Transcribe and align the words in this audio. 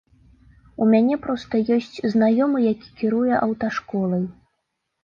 У 0.85 0.87
мяне 0.93 1.17
проста 1.25 1.61
ёсць 1.77 1.97
знаёмы, 2.15 2.65
які 2.73 2.89
кіруе 3.03 3.33
аўташколай. 3.45 4.27